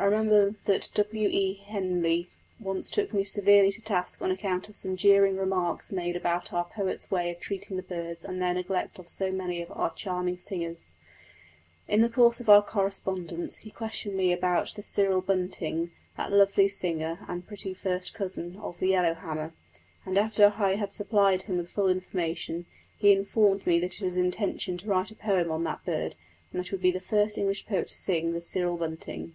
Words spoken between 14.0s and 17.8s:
me about the cirl bunting, that lively singer and pretty